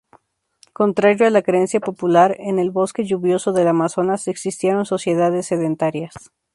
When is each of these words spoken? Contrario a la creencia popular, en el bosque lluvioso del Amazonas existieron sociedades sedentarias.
Contrario 0.73 1.27
a 1.27 1.29
la 1.29 1.43
creencia 1.43 1.79
popular, 1.79 2.35
en 2.39 2.57
el 2.57 2.71
bosque 2.71 3.05
lluvioso 3.05 3.53
del 3.53 3.67
Amazonas 3.67 4.27
existieron 4.27 4.83
sociedades 4.87 5.45
sedentarias. 5.45 6.15